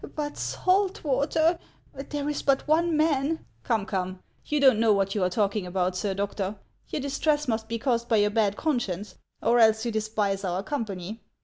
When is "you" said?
4.43-4.59, 5.13-5.21, 9.85-9.91